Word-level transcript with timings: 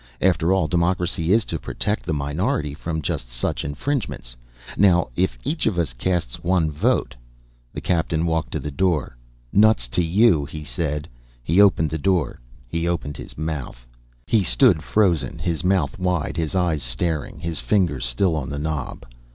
After 0.19 0.51
all, 0.51 0.67
democracy 0.67 1.31
is 1.31 1.45
to 1.45 1.59
protect 1.59 2.07
the 2.07 2.11
minority 2.15 2.73
from 2.73 3.03
just 3.03 3.29
such 3.29 3.63
infringements. 3.63 4.35
Now, 4.75 5.09
if 5.15 5.37
each 5.43 5.67
of 5.67 5.77
us 5.77 5.93
casts 5.93 6.41
one 6.43 6.71
vote" 6.71 7.15
The 7.75 7.81
Captain 7.81 8.25
walked 8.25 8.53
to 8.53 8.59
the 8.59 8.71
door. 8.71 9.15
"Nuts 9.53 9.87
to 9.89 10.03
you," 10.03 10.43
he 10.45 10.63
said. 10.63 11.07
He 11.43 11.61
opened 11.61 11.91
the 11.91 11.99
door. 11.99 12.39
He 12.67 12.87
opened 12.87 13.17
his 13.17 13.37
mouth. 13.37 13.85
He 14.25 14.43
stood 14.43 14.81
frozen, 14.81 15.37
his 15.37 15.63
mouth 15.63 15.99
wide, 15.99 16.35
his 16.35 16.55
eyes 16.55 16.81
staring, 16.81 17.39
his 17.39 17.59
fingers 17.59 18.03
still 18.03 18.35
on 18.35 18.49
the 18.49 18.57
knob. 18.57 19.05